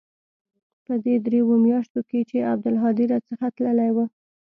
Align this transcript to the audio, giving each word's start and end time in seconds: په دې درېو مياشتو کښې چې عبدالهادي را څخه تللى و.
په 0.85 0.93
دې 1.03 1.15
درېو 1.25 1.53
مياشتو 1.65 1.99
کښې 2.09 2.21
چې 2.29 2.47
عبدالهادي 2.51 3.05
را 3.11 3.19
څخه 3.29 3.45
تللى 3.55 3.89
و. 3.95 3.97